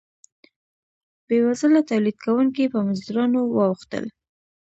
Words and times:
بیوزله 1.27 1.81
تولید 1.89 2.17
کوونکي 2.25 2.63
په 2.73 2.79
مزدورانو 2.87 3.39
واوښتل. 3.55 4.05